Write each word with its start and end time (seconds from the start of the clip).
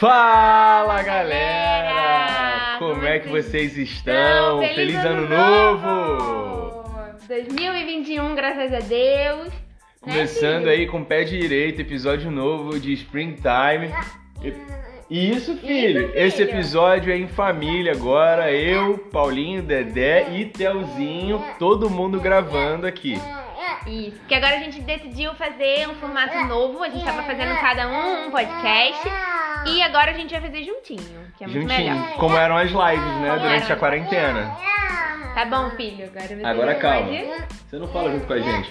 Fala 0.00 1.02
galera! 1.02 2.78
Como 2.78 3.04
é 3.04 3.18
que 3.18 3.28
vocês 3.28 3.76
estão? 3.76 4.62
Então, 4.64 4.74
Feliz, 4.74 4.96
ano 5.04 5.28
novo! 5.28 6.84
2021, 7.28 8.34
graças 8.34 8.72
a 8.72 8.78
Deus. 8.78 9.48
Né, 9.48 9.52
Começando 10.00 10.60
filho? 10.60 10.70
aí 10.70 10.86
com 10.86 11.02
o 11.02 11.04
pé 11.04 11.24
direito, 11.24 11.82
episódio 11.82 12.30
novo 12.30 12.80
de 12.80 12.94
Springtime. 12.94 13.92
E- 14.42 14.54
Isso, 15.32 15.54
filho. 15.58 16.08
filho. 16.08 16.12
Esse 16.14 16.44
episódio 16.44 17.12
é 17.12 17.18
em 17.18 17.28
família 17.28 17.92
agora. 17.92 18.50
Eu, 18.50 18.96
Paulinho, 19.12 19.62
Dedé 19.62 20.30
e 20.32 20.46
Telzinho, 20.46 21.44
todo 21.58 21.90
mundo 21.90 22.18
gravando 22.18 22.86
aqui. 22.86 23.20
Isso, 23.86 24.16
porque 24.18 24.34
agora 24.34 24.56
a 24.56 24.60
gente 24.60 24.80
decidiu 24.82 25.34
fazer 25.34 25.88
um 25.88 25.94
formato 25.94 26.36
novo. 26.46 26.82
A 26.82 26.88
gente 26.90 27.04
tava 27.04 27.22
fazendo 27.22 27.54
cada 27.60 27.88
um 27.88 28.26
um 28.26 28.30
podcast. 28.30 29.08
E 29.66 29.82
agora 29.82 30.10
a 30.10 30.14
gente 30.14 30.30
vai 30.30 30.40
fazer 30.40 30.64
juntinho, 30.64 31.26
que 31.36 31.44
é 31.44 31.46
muito 31.46 31.62
Juntinho, 31.68 31.94
melhor. 31.94 32.16
como 32.16 32.36
eram 32.36 32.56
as 32.56 32.70
lives, 32.70 33.20
né? 33.20 33.28
Como 33.30 33.40
Durante 33.40 33.64
eram. 33.64 33.74
a 33.74 33.78
quarentena. 33.78 34.56
Tá 35.34 35.44
bom, 35.44 35.70
filho? 35.76 36.04
Agora 36.06 36.26
você 36.28 36.44
Agora 36.44 36.74
calma. 36.74 37.06
pode- 37.06 37.44
Você 37.68 37.76
não 37.78 37.88
fala 37.88 38.10
junto 38.12 38.26
com 38.26 38.32
a 38.32 38.38
gente. 38.40 38.70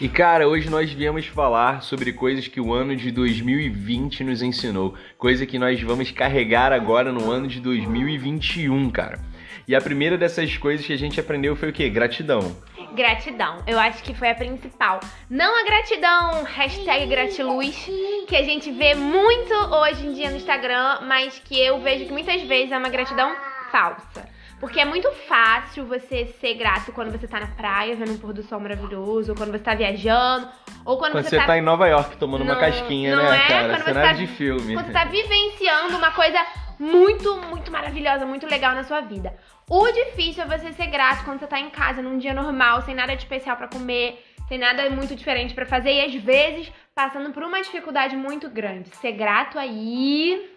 E 0.00 0.08
cara, 0.08 0.46
hoje 0.46 0.68
nós 0.68 0.90
viemos 0.92 1.26
falar 1.26 1.82
sobre 1.82 2.12
coisas 2.12 2.46
que 2.48 2.60
o 2.60 2.72
ano 2.74 2.94
de 2.94 3.10
2020 3.10 4.22
nos 4.24 4.42
ensinou, 4.42 4.94
coisa 5.16 5.46
que 5.46 5.58
nós 5.58 5.80
vamos 5.80 6.10
carregar 6.10 6.70
agora 6.72 7.10
no 7.12 7.30
ano 7.30 7.46
de 7.48 7.60
2021, 7.60 8.90
cara. 8.90 9.18
E 9.66 9.74
a 9.74 9.80
primeira 9.80 10.16
dessas 10.18 10.56
coisas 10.58 10.84
que 10.86 10.92
a 10.92 10.98
gente 10.98 11.18
aprendeu 11.18 11.56
foi 11.56 11.70
o 11.70 11.72
quê? 11.72 11.88
Gratidão. 11.88 12.54
Gratidão, 12.94 13.62
eu 13.66 13.78
acho 13.78 14.02
que 14.02 14.14
foi 14.14 14.30
a 14.30 14.34
principal. 14.34 15.00
Não 15.28 15.58
a 15.60 15.64
gratidão, 15.64 16.44
hashtag 16.44 17.06
gratiluz, 17.06 17.88
que 18.28 18.36
a 18.36 18.42
gente 18.42 18.70
vê 18.70 18.94
muito 18.94 19.52
hoje 19.54 20.06
em 20.06 20.12
dia 20.12 20.30
no 20.30 20.36
Instagram, 20.36 21.00
mas 21.02 21.38
que 21.44 21.58
eu 21.60 21.80
vejo 21.80 22.06
que 22.06 22.12
muitas 22.12 22.40
vezes 22.42 22.72
é 22.72 22.78
uma 22.78 22.88
gratidão 22.88 23.34
falsa. 23.70 24.28
Porque 24.58 24.80
é 24.80 24.86
muito 24.86 25.10
fácil 25.28 25.84
você 25.84 26.34
ser 26.40 26.54
grato 26.54 26.90
quando 26.92 27.10
você 27.12 27.28
tá 27.28 27.38
na 27.38 27.46
praia, 27.48 27.94
vendo 27.94 28.12
um 28.12 28.18
pôr 28.18 28.32
do 28.32 28.42
sol 28.42 28.58
maravilhoso, 28.58 29.32
ou 29.32 29.36
quando 29.36 29.50
você 29.52 29.58
tá 29.58 29.74
viajando, 29.74 30.48
ou 30.82 30.96
quando, 30.96 31.12
Quando 31.12 31.24
você, 31.24 31.38
você 31.38 31.44
tá 31.46 31.58
em 31.58 31.60
Nova 31.60 31.86
York 31.86 32.16
tomando 32.16 32.40
uma 32.42 32.54
Não- 32.54 32.60
casquinha, 32.60 33.14
não 33.14 33.24
né, 33.24 33.36
é? 33.36 33.48
cara? 33.48 33.68
Quando 33.68 33.78
você 33.78 33.84
Cenário 33.84 34.10
tá- 34.10 34.16
de 34.16 34.26
filme. 34.28 34.72
quando 34.74 34.86
você 34.86 34.92
tá 34.92 35.04
vivenciando 35.04 35.96
uma 35.98 36.10
coisa 36.12 36.38
muito, 36.78 37.36
muito 37.42 37.70
maravilhosa, 37.70 38.26
muito 38.26 38.46
legal 38.46 38.74
na 38.74 38.84
sua 38.84 39.00
vida. 39.00 39.34
O 39.68 39.90
difícil 39.90 40.44
é 40.44 40.58
você 40.58 40.72
ser 40.72 40.86
grato 40.86 41.24
quando 41.24 41.40
você 41.40 41.46
tá 41.46 41.58
em 41.58 41.70
casa, 41.70 42.02
num 42.02 42.18
dia 42.18 42.34
normal, 42.34 42.82
sem 42.82 42.94
nada 42.94 43.14
de 43.14 43.22
especial 43.22 43.56
pra 43.56 43.68
comer, 43.68 44.24
sem 44.48 44.58
nada 44.58 44.88
muito 44.90 45.14
diferente 45.14 45.54
pra 45.54 45.66
fazer 45.66 45.92
e 45.92 46.00
às 46.02 46.14
vezes 46.14 46.72
passando 46.94 47.32
por 47.32 47.42
uma 47.42 47.60
dificuldade 47.60 48.16
muito 48.16 48.48
grande. 48.48 48.90
Ser 48.96 49.12
grato 49.12 49.58
aí, 49.58 50.56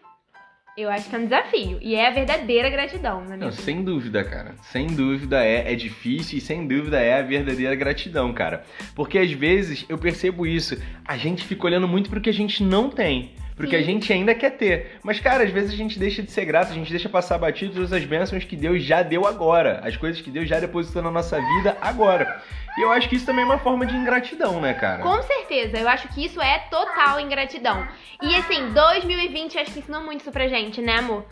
eu 0.78 0.90
acho 0.90 1.10
que 1.10 1.16
é 1.16 1.20
um 1.20 1.24
desafio. 1.24 1.78
E 1.82 1.96
é 1.96 2.08
a 2.08 2.12
verdadeira 2.12 2.70
gratidão, 2.70 3.22
né? 3.26 3.36
Não, 3.36 3.52
sem 3.52 3.84
dúvida, 3.84 4.24
cara. 4.24 4.56
Sem 4.62 4.88
dúvida 4.88 5.44
é, 5.44 5.74
é 5.74 5.76
difícil 5.76 6.38
e 6.38 6.42
sem 6.42 6.68
dúvida 6.68 7.00
é 7.00 7.20
a 7.20 7.22
verdadeira 7.22 7.76
gratidão, 7.76 8.32
cara. 8.34 8.64
Porque 8.96 9.18
às 9.18 9.32
vezes 9.32 9.86
eu 9.90 9.98
percebo 9.98 10.46
isso, 10.46 10.78
a 11.06 11.18
gente 11.18 11.44
fica 11.44 11.66
olhando 11.66 11.88
muito 11.88 12.10
pro 12.10 12.22
que 12.22 12.30
a 12.30 12.34
gente 12.34 12.64
não 12.64 12.90
tem. 12.90 13.34
Porque 13.60 13.76
a 13.76 13.80
Sim. 13.80 13.86
gente 13.86 14.14
ainda 14.14 14.34
quer 14.34 14.52
ter. 14.52 15.00
Mas, 15.04 15.20
cara, 15.20 15.44
às 15.44 15.50
vezes 15.52 15.74
a 15.74 15.76
gente 15.76 16.00
deixa 16.00 16.24
de 16.24 16.32
ser 16.32 16.46
grato, 16.46 16.72
a 16.72 16.74
gente 16.74 16.90
deixa 16.90 17.10
passar 17.10 17.38
batido 17.38 17.74
todas 17.74 17.92
as 17.92 18.06
bênçãos 18.06 18.46
que 18.46 18.56
Deus 18.56 18.82
já 18.82 19.04
deu 19.04 19.28
agora. 19.28 19.82
As 19.84 19.98
coisas 19.98 20.22
que 20.22 20.32
Deus 20.32 20.48
já 20.48 20.62
depositou 20.62 21.02
na 21.02 21.12
nossa 21.12 21.36
vida 21.42 21.76
agora. 21.82 22.42
E 22.78 22.82
eu 22.82 22.90
acho 22.90 23.10
que 23.10 23.18
isso 23.18 23.26
também 23.26 23.44
é 23.44 23.46
uma 23.46 23.60
forma 23.60 23.86
de 23.86 23.94
ingratidão, 23.94 24.62
né, 24.62 24.74
cara? 24.74 25.04
Com 25.04 25.22
certeza, 25.24 25.78
eu 25.78 25.90
acho 25.90 26.08
que 26.08 26.24
isso 26.24 26.42
é 26.42 26.60
total 26.72 27.20
ingratidão. 27.20 27.86
E 28.22 28.34
assim, 28.34 28.72
2020 28.72 29.58
acho 29.58 29.74
que 29.74 29.80
ensinou 29.80 30.04
muito 30.06 30.22
isso 30.22 30.32
pra 30.32 30.48
gente, 30.48 30.82
né, 30.82 31.00
amor? 31.00 31.26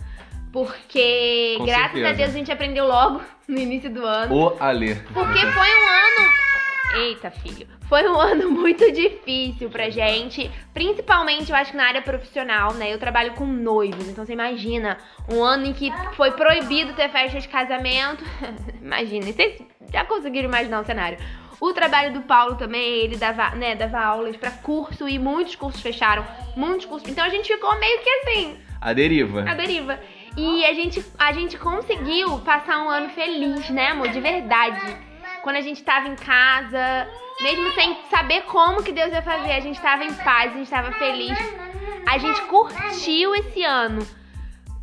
Porque 0.51 1.55
Com 1.59 1.65
graças 1.65 1.91
certeza. 1.93 2.09
a 2.09 2.13
Deus 2.13 2.29
a 2.29 2.33
gente 2.33 2.51
aprendeu 2.51 2.85
logo 2.85 3.21
no 3.47 3.57
início 3.57 3.89
do 3.89 4.03
ano. 4.05 4.35
O 4.35 4.57
Alê. 4.59 4.95
Porque 5.13 5.39
foi 5.39 5.69
um 5.69 5.87
ano. 5.87 6.46
Eita, 6.95 7.29
filho. 7.31 7.67
Foi 7.87 8.07
um 8.07 8.15
ano 8.19 8.49
muito 8.49 8.91
difícil 8.91 9.69
pra 9.69 9.89
gente. 9.89 10.49
Principalmente, 10.73 11.49
eu 11.51 11.55
acho 11.55 11.71
que 11.71 11.77
na 11.77 11.85
área 11.87 12.01
profissional, 12.01 12.73
né? 12.73 12.93
Eu 12.93 12.99
trabalho 12.99 13.33
com 13.33 13.45
noivos. 13.45 14.07
Então 14.07 14.25
você 14.25 14.33
imagina, 14.33 14.97
um 15.31 15.43
ano 15.43 15.65
em 15.67 15.73
que 15.73 15.91
foi 16.13 16.31
proibido 16.31 16.93
ter 16.93 17.09
festa 17.09 17.39
de 17.39 17.47
casamento. 17.47 18.23
imagina, 18.81 19.25
vocês 19.25 19.61
já 19.91 20.05
conseguiram 20.05 20.47
imaginar 20.47 20.81
o 20.81 20.85
cenário. 20.85 21.17
O 21.59 21.73
trabalho 21.73 22.13
do 22.13 22.21
Paulo 22.21 22.55
também, 22.55 22.99
ele 22.99 23.17
dava, 23.17 23.49
né, 23.55 23.73
dava 23.75 23.99
aulas 23.99 24.37
pra 24.37 24.51
curso 24.51 25.09
e 25.09 25.17
muitos 25.17 25.55
cursos 25.55 25.81
fecharam. 25.81 26.23
Muitos 26.55 26.85
cursos. 26.85 27.09
Então 27.09 27.25
a 27.25 27.29
gente 27.29 27.51
ficou 27.51 27.77
meio 27.79 27.99
que 27.99 28.09
assim, 28.09 28.57
A 28.79 28.93
deriva. 28.93 29.41
a 29.41 29.55
deriva. 29.55 29.99
E 30.37 30.63
a 30.65 30.73
gente, 30.73 31.03
a 31.17 31.31
gente 31.33 31.57
conseguiu 31.57 32.37
passar 32.41 32.77
um 32.85 32.89
ano 32.89 33.09
feliz, 33.09 33.67
né, 33.71 33.87
amor? 33.87 34.09
De 34.09 34.21
verdade. 34.21 35.06
Quando 35.47 35.55
a 35.55 35.61
gente 35.61 35.81
tava 35.81 36.09
em 36.09 36.15
casa, 36.17 37.07
mesmo 37.39 37.71
sem 37.71 37.97
saber 38.09 38.41
como 38.41 38.83
que 38.83 38.91
Deus 38.91 39.13
ia 39.13 39.21
fazer, 39.21 39.53
a 39.53 39.61
gente 39.61 39.79
tava 39.79 40.03
em 40.03 40.13
paz, 40.13 40.51
a 40.51 40.57
gente 40.57 40.69
tava 40.69 40.91
feliz. 40.91 41.37
A 42.05 42.17
gente 42.17 42.41
curtiu 42.41 43.33
esse 43.33 43.63
ano. 43.63 44.05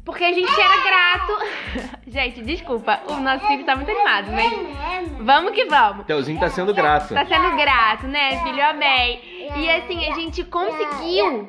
Porque 0.07 0.25
a 0.25 0.33
gente 0.33 0.51
era 0.59 0.77
grato. 0.81 1.99
gente, 2.09 2.41
desculpa, 2.41 2.99
o 3.09 3.17
nosso 3.17 3.47
filho 3.47 3.63
tá 3.67 3.77
muito 3.77 3.91
animado, 3.91 4.33
mas 4.33 5.19
vamos 5.21 5.53
que 5.53 5.67
vamos. 5.67 6.07
Telzinho 6.07 6.41
tá 6.41 6.49
sendo 6.49 6.73
grato. 6.73 7.13
Tá 7.13 7.27
sendo 7.27 7.55
grato, 7.57 8.07
né, 8.07 8.43
filho? 8.43 8.65
Amém. 8.65 9.51
E 9.59 9.71
assim, 9.71 10.11
a 10.11 10.15
gente 10.15 10.45
conseguiu 10.45 11.47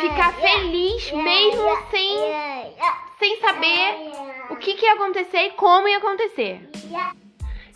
ficar 0.00 0.32
feliz 0.32 1.12
mesmo 1.12 1.76
sem, 1.90 2.16
sem 3.18 3.40
saber 3.42 4.10
o 4.48 4.56
que, 4.56 4.72
que 4.72 4.86
ia 4.86 4.94
acontecer 4.94 5.48
e 5.48 5.50
como 5.50 5.86
ia 5.86 5.98
acontecer. 5.98 6.66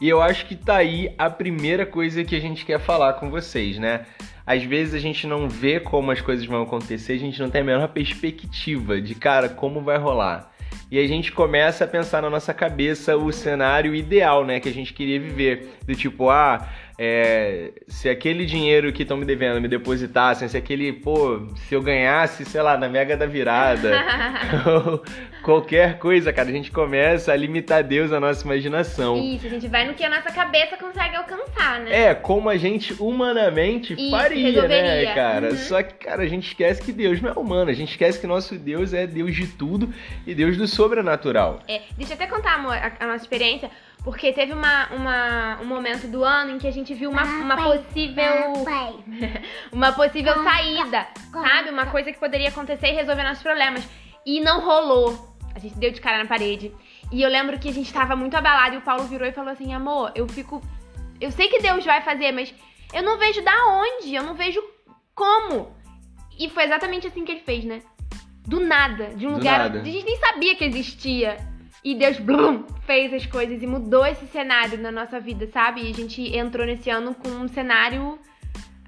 E 0.00 0.08
eu 0.08 0.22
acho 0.22 0.46
que 0.46 0.54
tá 0.54 0.76
aí 0.76 1.12
a 1.18 1.28
primeira 1.28 1.84
coisa 1.84 2.24
que 2.24 2.36
a 2.36 2.40
gente 2.40 2.64
quer 2.64 2.78
falar 2.78 3.14
com 3.14 3.30
vocês, 3.30 3.78
né? 3.78 4.06
Às 4.46 4.62
vezes 4.62 4.94
a 4.94 4.98
gente 4.98 5.26
não 5.26 5.48
vê 5.48 5.80
como 5.80 6.10
as 6.10 6.20
coisas 6.20 6.46
vão 6.46 6.62
acontecer, 6.62 7.14
a 7.14 7.18
gente 7.18 7.40
não 7.40 7.50
tem 7.50 7.60
a 7.60 7.64
menor 7.64 7.88
perspectiva 7.88 9.00
de, 9.00 9.14
cara, 9.14 9.48
como 9.48 9.82
vai 9.82 9.98
rolar. 9.98 10.52
E 10.90 10.98
a 10.98 11.06
gente 11.06 11.32
começa 11.32 11.84
a 11.84 11.88
pensar 11.88 12.22
na 12.22 12.30
nossa 12.30 12.54
cabeça 12.54 13.16
o 13.16 13.30
cenário 13.30 13.94
ideal, 13.94 14.46
né? 14.46 14.58
Que 14.58 14.68
a 14.68 14.72
gente 14.72 14.94
queria 14.94 15.20
viver. 15.20 15.76
Do 15.86 15.94
tipo, 15.94 16.30
ah, 16.30 16.66
é, 17.00 17.70
se 17.86 18.08
aquele 18.08 18.44
dinheiro 18.44 18.92
que 18.92 19.02
estão 19.02 19.16
me 19.16 19.24
devendo 19.24 19.60
me 19.60 19.68
depositassem, 19.68 20.48
se 20.48 20.56
aquele, 20.56 20.92
pô, 20.92 21.46
se 21.54 21.72
eu 21.72 21.80
ganhasse, 21.80 22.44
sei 22.44 22.60
lá, 22.60 22.76
na 22.76 22.88
mega 22.88 23.16
da 23.16 23.24
virada, 23.24 23.92
ou 24.66 25.04
qualquer 25.44 25.98
coisa, 25.98 26.32
cara, 26.32 26.48
a 26.48 26.52
gente 26.52 26.72
começa 26.72 27.32
a 27.32 27.36
limitar 27.36 27.84
Deus 27.84 28.12
à 28.12 28.18
nossa 28.18 28.44
imaginação. 28.44 29.16
Isso, 29.16 29.46
a 29.46 29.50
gente 29.50 29.68
vai 29.68 29.86
no 29.86 29.94
que 29.94 30.02
a 30.02 30.10
nossa 30.10 30.32
cabeça 30.32 30.76
consegue 30.76 31.14
alcançar, 31.14 31.78
né? 31.80 32.08
É, 32.08 32.14
como 32.14 32.48
a 32.48 32.56
gente 32.56 32.92
humanamente 32.98 33.92
Isso, 33.92 34.10
faria, 34.10 34.46
resolveria. 34.46 34.82
né, 34.82 35.14
cara? 35.14 35.50
Uhum. 35.50 35.56
Só 35.56 35.80
que, 35.82 35.94
cara, 36.04 36.22
a 36.22 36.28
gente 36.28 36.48
esquece 36.48 36.82
que 36.82 36.90
Deus 36.90 37.20
não 37.20 37.30
é 37.30 37.34
humano. 37.34 37.70
A 37.70 37.74
gente 37.74 37.92
esquece 37.92 38.18
que 38.18 38.26
nosso 38.26 38.56
Deus 38.58 38.92
é 38.92 39.06
Deus 39.06 39.36
de 39.36 39.46
tudo 39.46 39.94
e 40.26 40.34
Deus 40.34 40.56
do 40.56 40.66
sobrenatural. 40.66 41.60
É, 41.68 41.82
deixa 41.96 42.14
eu 42.14 42.16
até 42.16 42.26
contar, 42.26 42.54
amor, 42.54 42.74
a, 42.74 42.92
a 42.98 43.06
nossa 43.06 43.22
experiência, 43.22 43.70
porque 44.04 44.32
teve 44.32 44.52
uma, 44.52 44.86
uma- 44.92 45.58
um 45.60 45.64
momento 45.64 46.06
do 46.08 46.24
ano 46.24 46.52
em 46.52 46.58
que 46.58 46.66
a 46.66 46.70
gente 46.72 46.94
viu 46.94 47.10
uma, 47.10 47.22
uma 47.24 47.56
possível. 47.56 48.24
uma 49.72 49.92
possível 49.92 50.34
saída, 50.44 51.06
sabe? 51.32 51.70
Uma 51.70 51.86
coisa 51.86 52.12
que 52.12 52.18
poderia 52.18 52.48
acontecer 52.48 52.88
e 52.88 52.92
resolver 52.92 53.22
nossos 53.22 53.42
problemas. 53.42 53.86
E 54.24 54.40
não 54.40 54.60
rolou. 54.60 55.36
A 55.54 55.58
gente 55.58 55.76
deu 55.78 55.90
de 55.90 56.00
cara 56.00 56.18
na 56.18 56.26
parede. 56.28 56.72
E 57.10 57.22
eu 57.22 57.28
lembro 57.30 57.58
que 57.58 57.68
a 57.68 57.72
gente 57.72 57.92
tava 57.92 58.14
muito 58.14 58.36
abalado 58.36 58.74
e 58.74 58.78
o 58.78 58.82
Paulo 58.82 59.04
virou 59.04 59.26
e 59.26 59.32
falou 59.32 59.50
assim: 59.50 59.72
amor, 59.74 60.12
eu 60.14 60.28
fico. 60.28 60.62
Eu 61.20 61.30
sei 61.32 61.48
que 61.48 61.60
Deus 61.60 61.84
vai 61.84 62.00
fazer, 62.02 62.30
mas 62.32 62.54
eu 62.92 63.02
não 63.02 63.18
vejo 63.18 63.42
da 63.42 63.66
onde, 63.66 64.14
eu 64.14 64.22
não 64.22 64.34
vejo 64.34 64.62
como. 65.14 65.74
E 66.38 66.48
foi 66.48 66.64
exatamente 66.64 67.06
assim 67.08 67.24
que 67.24 67.32
ele 67.32 67.40
fez, 67.40 67.64
né? 67.64 67.82
Do 68.46 68.60
nada, 68.60 69.08
de 69.16 69.26
um 69.26 69.32
Do 69.32 69.38
lugar 69.38 69.58
nada. 69.58 69.80
a 69.80 69.82
gente 69.84 70.04
nem 70.04 70.16
sabia 70.16 70.54
que 70.54 70.64
existia. 70.64 71.36
E 71.84 71.94
Deus 71.94 72.18
blum, 72.18 72.64
fez 72.86 73.12
as 73.14 73.24
coisas 73.26 73.62
e 73.62 73.66
mudou 73.66 74.04
esse 74.04 74.26
cenário 74.26 74.78
na 74.78 74.90
nossa 74.90 75.20
vida, 75.20 75.46
sabe? 75.52 75.82
E 75.82 75.90
a 75.90 75.94
gente 75.94 76.36
entrou 76.36 76.66
nesse 76.66 76.90
ano 76.90 77.14
com 77.14 77.28
um 77.28 77.48
cenário 77.48 78.18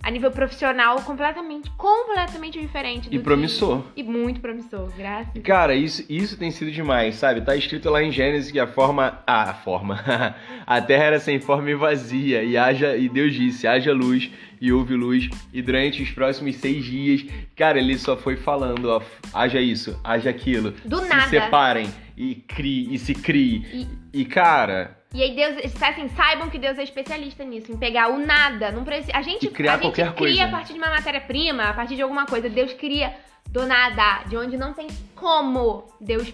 a 0.02 0.10
nível 0.10 0.30
profissional 0.30 0.96
completamente, 1.02 1.70
completamente 1.76 2.58
diferente. 2.58 3.06
E 3.08 3.10
que- 3.10 3.18
promissor. 3.18 3.82
E 3.94 4.02
muito 4.02 4.40
promissor, 4.40 4.90
graças. 4.96 5.34
E, 5.34 5.40
Cara, 5.40 5.74
isso, 5.74 6.04
isso 6.08 6.38
tem 6.38 6.50
sido 6.50 6.70
demais, 6.72 7.16
sabe? 7.16 7.42
Tá 7.42 7.54
escrito 7.54 7.90
lá 7.90 8.02
em 8.02 8.10
Gênesis 8.10 8.50
que 8.50 8.58
a 8.58 8.66
forma. 8.66 9.22
Ah, 9.26 9.50
a 9.50 9.54
forma. 9.54 10.02
a 10.66 10.80
terra 10.80 11.04
era 11.04 11.20
sem 11.20 11.38
forma 11.38 11.70
e 11.70 11.74
vazia. 11.74 12.42
E, 12.42 12.56
haja, 12.56 12.96
e 12.96 13.08
Deus 13.08 13.34
disse: 13.34 13.66
haja 13.66 13.92
luz 13.92 14.30
e 14.60 14.72
houve 14.72 14.94
luz. 14.94 15.28
E 15.52 15.60
durante 15.60 16.02
os 16.02 16.10
próximos 16.10 16.56
seis 16.56 16.82
dias, 16.84 17.24
cara, 17.54 17.78
ele 17.78 17.98
só 17.98 18.16
foi 18.16 18.36
falando: 18.36 18.86
ó, 18.88 19.02
haja 19.34 19.60
isso, 19.60 20.00
haja 20.02 20.30
aquilo. 20.30 20.72
Do 20.84 20.98
se 21.02 21.08
nada. 21.08 21.28
separem 21.28 21.90
e 22.20 22.34
crie, 22.34 22.94
e 22.94 22.98
se 22.98 23.14
crie. 23.14 23.88
E, 24.12 24.24
cara, 24.24 24.98
E 25.14 25.22
aí 25.22 25.34
Deus, 25.34 25.74
assim, 25.82 26.08
saibam 26.10 26.50
que 26.50 26.58
Deus 26.58 26.78
é 26.78 26.82
especialista 26.82 27.44
nisso, 27.44 27.72
em 27.72 27.76
pegar 27.76 28.08
o 28.10 28.18
nada. 28.18 28.70
Não 28.70 28.84
precisa, 28.84 29.16
a 29.16 29.22
gente, 29.22 29.46
E 29.46 29.50
criar 29.50 29.72
a 29.72 29.76
gente 29.76 29.82
qualquer 29.84 30.12
cria 30.14 30.26
coisa. 30.28 30.44
a 30.44 30.48
partir 30.50 30.72
de 30.74 30.78
uma 30.78 30.90
matéria-prima, 30.90 31.64
a 31.64 31.74
partir 31.74 31.96
de 31.96 32.02
alguma 32.02 32.26
coisa. 32.26 32.48
Deus 32.50 32.72
cria 32.74 33.14
do 33.48 33.66
nada, 33.66 34.24
de 34.28 34.36
onde 34.36 34.56
não 34.56 34.72
tem 34.74 34.86
como 35.16 35.86
Deus 36.00 36.32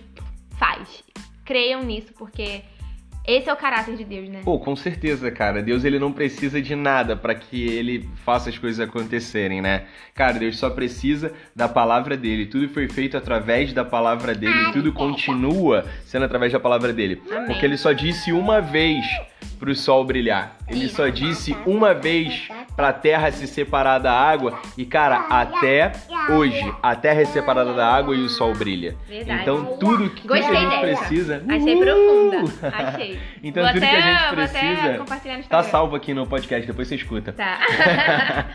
faz. 0.59 1.03
Creiam 1.45 1.83
nisso, 1.83 2.13
porque 2.19 2.63
esse 3.27 3.49
é 3.49 3.53
o 3.53 3.57
caráter 3.57 3.97
de 3.97 4.05
Deus, 4.05 4.29
né? 4.29 4.41
Pô, 4.45 4.59
com 4.59 4.77
certeza, 4.77 5.31
cara. 5.31 5.63
Deus 5.63 5.85
ele 5.85 5.99
não 5.99 6.13
precisa 6.13 6.61
de 6.63 6.75
nada 6.75 7.17
para 7.17 7.35
que 7.35 7.67
ele 7.67 8.09
faça 8.25 8.51
as 8.51 8.57
coisas 8.57 8.81
acontecerem, 8.81 9.61
né? 9.61 9.85
Cara, 10.15 10.39
Deus 10.39 10.59
só 10.59 10.71
precisa 10.71 11.33
da 11.55 11.69
palavra 11.69 12.17
dele. 12.17 12.47
Tudo 12.47 12.69
foi 12.69 12.89
feito 12.89 13.17
através 13.17 13.73
da 13.73 13.85
palavra 13.85 14.35
dele 14.35 14.69
e 14.69 14.73
tudo 14.73 14.93
continua 14.93 15.85
sendo 16.05 16.25
através 16.25 16.53
da 16.53 16.61
palavra 16.61 16.93
dele. 16.93 17.21
Amém. 17.31 17.47
Porque 17.47 17.65
ele 17.65 17.77
só 17.77 17.93
disse 17.93 18.33
uma 18.33 18.61
vez 18.61 19.05
pro 19.59 19.75
sol 19.75 20.05
brilhar. 20.05 20.57
Ele 20.69 20.89
só 20.89 21.09
disse 21.09 21.57
uma 21.67 21.95
vez 21.95 22.49
pra 22.77 22.93
terra 22.93 23.31
se 23.33 23.47
separar 23.47 23.99
da 23.99 24.13
água 24.13 24.59
e 24.77 24.85
cara, 24.85 25.27
até 25.31 25.93
hoje, 26.31 26.73
a 26.83 26.95
terra 26.95 27.23
é 27.23 27.25
separada 27.25 27.73
da 27.73 27.87
água 27.91 28.15
e 28.15 28.21
o 28.23 28.29
sol 28.29 28.53
brilha. 28.55 28.95
Verdade. 29.09 29.41
Então 29.43 29.77
tudo 29.79 30.11
que, 30.11 30.31
a 30.33 30.37
gente 30.43 30.69
dessa. 30.69 30.81
precisa, 30.81 31.43
Achei 31.49 31.75
Uhul! 31.75 32.31
profunda. 32.31 32.77
Achei. 32.77 33.19
Então 33.43 33.63
Vou 33.63 33.73
tudo 33.73 33.85
até- 33.85 33.91
que 33.97 34.03
a 34.03 34.13
gente 34.13 34.35
precisa 34.35 35.05
tá 35.49 35.63
salvo 35.63 35.95
aqui 35.97 36.13
no 36.13 36.27
podcast, 36.27 36.67
depois 36.67 36.89
você 36.89 36.97
escuta. 36.97 37.33
Tá. 37.33 37.59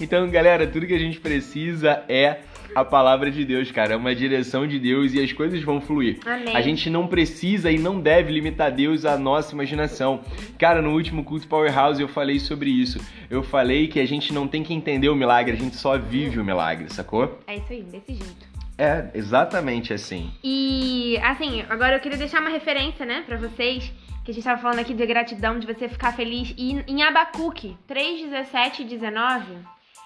Então, 0.00 0.28
galera, 0.30 0.66
tudo 0.66 0.86
que 0.86 0.94
a 0.94 0.98
gente 0.98 1.20
precisa 1.20 2.02
é 2.08 2.38
a 2.74 2.84
palavra 2.84 3.30
de 3.30 3.44
Deus, 3.44 3.70
cara. 3.70 3.94
É 3.94 3.96
uma 3.96 4.14
direção 4.14 4.66
de 4.66 4.78
Deus 4.78 5.12
e 5.12 5.20
as 5.20 5.32
coisas 5.32 5.62
vão 5.62 5.80
fluir. 5.80 6.18
Amém. 6.24 6.56
A 6.56 6.60
gente 6.60 6.88
não 6.88 7.06
precisa 7.06 7.70
e 7.70 7.78
não 7.78 8.00
deve 8.00 8.32
limitar 8.32 8.70
Deus 8.70 9.04
à 9.04 9.16
nossa 9.16 9.54
imaginação. 9.54 10.20
Cara, 10.58 10.80
no 10.80 10.92
último 10.92 11.24
culto 11.24 11.46
Powerhouse 11.46 12.00
eu 12.00 12.08
falei 12.08 12.38
sobre 12.38 12.70
isso. 12.70 12.98
Eu 13.30 13.42
falei 13.42 13.88
que 13.88 14.00
a 14.00 14.06
gente 14.06 14.32
não 14.32 14.46
tem 14.46 14.62
que 14.62 14.74
entender 14.74 15.08
o 15.08 15.14
milagre, 15.14 15.54
a 15.54 15.58
gente 15.58 15.76
só 15.76 15.98
vive 15.98 16.38
o 16.38 16.44
milagre, 16.44 16.92
sacou? 16.92 17.38
É 17.46 17.56
isso 17.56 17.72
aí, 17.72 17.82
desse 17.82 18.14
jeito. 18.14 18.52
É 18.78 19.10
exatamente 19.14 19.92
assim. 19.92 20.30
E, 20.42 21.18
assim, 21.22 21.64
agora 21.68 21.96
eu 21.96 22.00
queria 22.00 22.18
deixar 22.18 22.40
uma 22.40 22.50
referência, 22.50 23.04
né, 23.04 23.22
pra 23.26 23.36
vocês, 23.36 23.92
que 24.24 24.30
a 24.30 24.34
gente 24.34 24.44
tava 24.44 24.60
falando 24.60 24.78
aqui 24.78 24.94
de 24.94 25.06
gratidão, 25.06 25.58
de 25.58 25.66
você 25.66 25.88
ficar 25.88 26.12
feliz. 26.12 26.54
E 26.56 26.82
em 26.88 27.02
Abacuque 27.02 27.76
3, 27.86 28.30
17 28.30 28.82
e 28.82 28.84
19, 28.84 29.44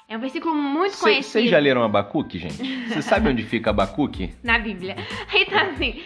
é 0.09 0.17
um 0.17 0.21
versículo 0.21 0.55
muito 0.55 0.99
conhecido. 0.99 1.33
Vocês 1.33 1.51
já 1.51 1.59
leram 1.59 1.83
Abacuque, 1.83 2.39
gente? 2.39 2.89
Você 2.89 3.03
sabe 3.03 3.29
onde 3.29 3.43
fica 3.43 3.71
Abacuque? 3.71 4.35
na 4.43 4.59
Bíblia. 4.59 4.97
Então, 5.35 5.59
assim, 5.71 6.03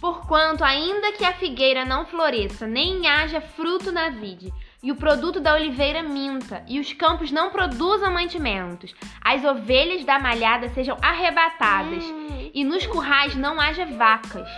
porquanto 0.00 0.64
ainda 0.64 1.12
que 1.12 1.24
a 1.24 1.32
figueira 1.32 1.84
não 1.84 2.04
floresça, 2.04 2.66
nem 2.66 3.06
haja 3.06 3.40
fruto 3.40 3.92
na 3.92 4.10
vide, 4.10 4.52
e 4.82 4.90
o 4.90 4.96
produto 4.96 5.40
da 5.40 5.54
oliveira 5.54 6.02
minta, 6.02 6.64
e 6.68 6.80
os 6.80 6.92
campos 6.92 7.30
não 7.30 7.50
produzam 7.50 8.12
mantimentos, 8.12 8.94
as 9.22 9.44
ovelhas 9.44 10.04
da 10.04 10.18
malhada 10.18 10.68
sejam 10.70 10.98
arrebatadas, 11.00 12.04
e 12.52 12.64
nos 12.64 12.86
currais 12.86 13.36
não 13.36 13.60
haja 13.60 13.86
vacas. 13.86 14.48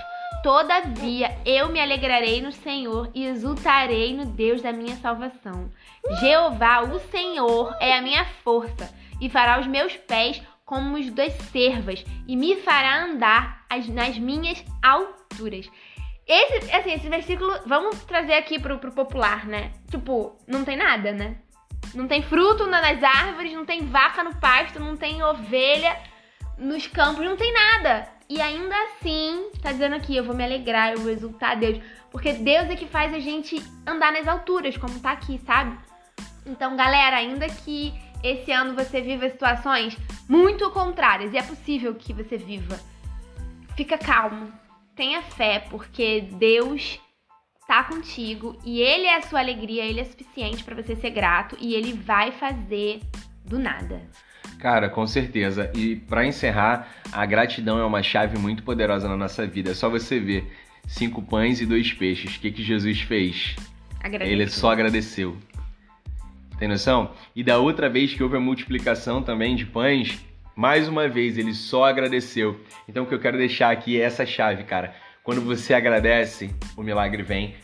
Todavia 0.43 1.37
eu 1.45 1.69
me 1.69 1.81
alegrarei 1.81 2.41
no 2.41 2.53
Senhor 2.53 3.11
e 3.15 3.25
exultarei 3.27 4.15
no 4.15 4.25
Deus 4.27 4.63
da 4.63 4.73
minha 4.73 4.97
salvação. 4.97 5.71
Jeová, 6.21 6.83
o 6.83 7.01
Senhor, 7.11 7.75
é 7.81 7.97
a 7.97 8.03
minha 8.03 8.25
força, 8.45 8.93
e 9.21 9.29
fará 9.29 9.59
os 9.59 9.67
meus 9.67 9.97
pés 9.97 10.41
como 10.65 10.97
os 10.97 11.11
das 11.11 11.33
cervas, 11.53 12.05
e 12.29 12.37
me 12.37 12.57
fará 12.57 13.05
andar 13.05 13.65
as- 13.69 13.89
nas 13.89 14.19
minhas 14.19 14.65
alturas. 14.83 15.69
Esse, 16.27 16.75
assim, 16.75 16.93
esse 16.93 17.09
versículo, 17.09 17.53
vamos 17.67 18.05
trazer 18.05 18.35
aqui 18.35 18.59
pro, 18.59 18.79
pro 18.79 18.93
popular, 18.93 19.47
né? 19.47 19.71
Tipo, 19.91 20.37
não 20.47 20.65
tem 20.65 20.77
nada, 20.77 21.13
né? 21.13 21.37
Não 21.95 22.09
tem 22.09 22.21
fruto 22.23 22.67
na- 22.67 22.83
nas 22.83 23.03
árvores, 23.03 23.53
não 23.53 23.65
tem 23.65 23.87
vaca 23.87 24.25
no 24.25 24.35
pasto, 24.37 24.81
não 24.81 24.97
tem 24.97 25.23
ovelha 25.23 25.97
nos 26.59 26.87
campos, 26.87 27.25
não 27.25 27.37
tem 27.37 27.53
nada. 27.53 28.09
E 28.29 28.41
ainda 28.41 28.75
assim, 28.85 29.51
tá 29.63 29.73
dizendo 29.73 29.95
aqui, 29.95 30.17
eu 30.17 30.25
vou 30.25 30.35
me 30.35 30.45
alegrar, 30.45 30.93
eu 30.93 30.99
vou 30.99 31.11
exultar 31.11 31.53
a 31.53 31.55
Deus. 31.55 31.81
Porque 32.11 32.33
Deus 32.33 32.69
é 32.69 32.77
que 32.77 32.87
faz 32.87 33.15
a 33.15 33.19
gente 33.19 33.63
andar 33.87 34.13
nas 34.13 34.27
alturas, 34.27 34.77
como 34.77 34.99
tá 35.01 35.13
aqui, 35.13 35.41
sabe? 35.47 35.79
Então, 36.45 36.77
galera, 36.77 37.17
ainda 37.17 37.47
que 37.49 37.95
esse 38.23 38.51
ano 38.51 38.75
você 38.75 39.01
viva 39.01 39.29
situações 39.29 39.97
muito 40.29 40.71
contrárias, 40.71 41.33
e 41.33 41.39
é 41.39 41.43
possível 41.43 41.95
que 41.95 42.13
você 42.13 42.37
viva, 42.37 42.81
fica 43.77 43.99
calmo, 43.99 44.53
tenha 44.97 45.23
fé, 45.23 45.61
porque 45.71 46.23
Deus 46.33 46.99
tá 47.67 47.85
contigo 47.85 48.59
e 48.65 48.81
Ele 48.81 49.07
é 49.07 49.17
a 49.17 49.23
sua 49.23 49.41
alegria, 49.41 49.85
Ele 49.85 50.01
é 50.01 50.05
suficiente 50.05 50.65
pra 50.65 50.75
você 50.75 50.97
ser 50.97 51.11
grato 51.11 51.57
e 51.61 51.75
Ele 51.75 51.93
vai 51.93 52.33
fazer 52.33 53.01
do 53.47 53.59
nada. 53.59 54.03
Cara, 54.59 54.89
com 54.89 55.07
certeza. 55.07 55.71
E 55.75 55.97
pra 55.97 56.27
encerrar, 56.27 56.89
a 57.13 57.25
gratidão 57.27 57.79
é 57.79 57.85
uma 57.85 58.03
chave 58.03 58.39
muito 58.39 58.63
poderosa 58.63 59.09
na 59.09 59.17
nossa 59.17 59.47
vida. 59.47 59.71
É 59.71 59.75
só 59.75 59.89
você 59.89 60.19
ver 60.19 60.51
cinco 60.87 61.23
pães 61.23 61.61
e 61.61 61.67
dois 61.67 61.93
peixes. 61.93 62.37
O 62.37 62.41
que, 62.41 62.51
que 62.51 62.63
Jesus 62.63 63.01
fez? 63.01 63.57
Agradeço. 64.03 64.33
Ele 64.33 64.49
só 64.49 64.73
agradeceu. 64.73 65.37
Tem 66.59 66.69
noção? 66.69 67.13
E 67.35 67.45
da 67.45 67.59
outra 67.59 67.89
vez 67.89 68.15
que 68.15 68.23
houve 68.23 68.37
a 68.37 68.41
multiplicação 68.41 69.23
também 69.23 69.55
de 69.55 69.67
pães, 69.67 70.19
mais 70.55 70.89
uma 70.89 71.07
vez 71.07 71.37
ele 71.37 71.53
só 71.53 71.85
agradeceu. 71.85 72.59
Então 72.89 73.05
o 73.05 73.07
que 73.07 73.15
eu 73.15 73.21
quero 73.21 73.37
deixar 73.37 73.71
aqui 73.71 74.01
é 74.01 74.05
essa 74.05 74.25
chave, 74.25 74.65
cara. 74.65 74.95
Quando 75.23 75.43
você 75.43 75.75
agradece, 75.75 76.51
o 76.77 76.83
milagre 76.83 77.23
vem. 77.23 77.55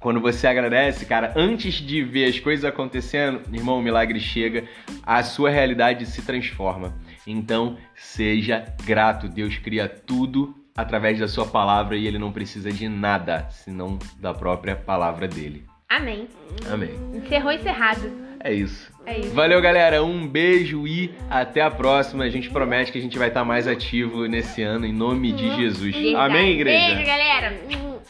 Quando 0.00 0.18
você 0.18 0.46
agradece, 0.46 1.04
cara, 1.04 1.34
antes 1.36 1.74
de 1.74 2.02
ver 2.02 2.24
as 2.24 2.40
coisas 2.40 2.64
acontecendo, 2.64 3.42
irmão, 3.52 3.78
o 3.78 3.82
milagre 3.82 4.18
chega, 4.18 4.64
a 5.04 5.22
sua 5.22 5.50
realidade 5.50 6.06
se 6.06 6.22
transforma. 6.22 6.94
Então, 7.26 7.76
seja 7.94 8.64
grato. 8.82 9.28
Deus 9.28 9.58
cria 9.58 9.86
tudo 9.86 10.54
através 10.74 11.18
da 11.18 11.28
sua 11.28 11.44
palavra 11.44 11.96
e 11.96 12.06
ele 12.06 12.18
não 12.18 12.32
precisa 12.32 12.72
de 12.72 12.88
nada 12.88 13.46
senão 13.50 13.98
da 14.18 14.32
própria 14.32 14.74
palavra 14.74 15.28
dele. 15.28 15.64
Amém. 15.86 16.28
Amém. 16.72 16.92
Encerrou 17.12 17.52
encerrado. 17.52 18.10
É 18.42 18.54
isso. 18.54 18.90
É 19.04 19.18
isso. 19.18 19.34
Valeu, 19.34 19.60
galera. 19.60 20.02
Um 20.02 20.26
beijo 20.26 20.86
e 20.86 21.12
até 21.28 21.60
a 21.60 21.70
próxima. 21.70 22.24
A 22.24 22.30
gente 22.30 22.48
promete 22.48 22.90
que 22.90 22.98
a 22.98 23.02
gente 23.02 23.18
vai 23.18 23.28
estar 23.28 23.44
mais 23.44 23.68
ativo 23.68 24.24
nesse 24.26 24.62
ano, 24.62 24.86
em 24.86 24.94
nome 24.94 25.32
de 25.32 25.54
Jesus. 25.56 25.94
Verdade. 25.94 26.16
Amém, 26.16 26.52
igreja? 26.52 26.94
Beijo, 26.94 27.06
galera. 27.06 27.60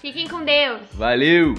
Fiquem 0.01 0.29
com 0.29 0.45
Deus. 0.45 0.81
Valeu! 0.93 1.55